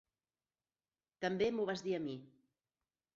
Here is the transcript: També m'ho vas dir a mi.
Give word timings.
També 1.25 1.49
m'ho 1.57 1.65
vas 1.71 1.83
dir 1.89 1.93
a 1.99 2.03
mi. 2.09 2.17